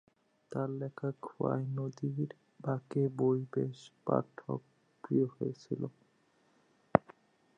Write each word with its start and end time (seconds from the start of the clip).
তার 0.51 0.69
লেখা 0.79 1.09
‘খোয়াই 1.23 1.63
নদীর 1.77 2.29
বাঁকে’ 2.59 3.03
বইটি 3.17 3.45
বেশ 3.53 3.79
পাঠক 4.05 4.61
প্রিয় 5.03 5.25
ছিল। 5.63 5.81